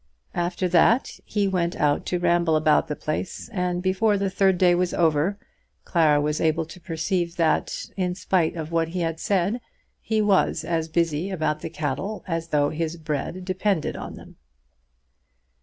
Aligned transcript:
After 0.33 0.67
that 0.67 1.19
he 1.25 1.47
went 1.47 1.75
out 1.75 2.07
to 2.07 2.17
ramble 2.17 2.55
about 2.55 2.87
the 2.87 2.95
place, 2.95 3.49
and 3.49 3.83
before 3.83 4.17
the 4.17 4.31
third 4.31 4.57
day 4.57 4.73
was 4.73 4.95
over 4.95 5.37
Clara 5.85 6.19
was 6.19 6.41
able 6.41 6.65
to 6.65 6.79
perceive 6.79 7.35
that, 7.35 7.85
in 7.95 8.15
spite 8.15 8.55
of 8.55 8.71
what 8.71 8.87
he 8.87 9.01
had 9.01 9.19
said, 9.19 9.61
he 9.99 10.19
was 10.19 10.63
as 10.65 10.87
busy 10.87 11.29
about 11.29 11.59
the 11.59 11.69
cattle 11.69 12.23
as 12.27 12.47
though 12.47 12.71
his 12.71 12.97
bread 12.97 13.45
depended 13.45 13.95
on 13.95 14.15
them. 14.15 14.37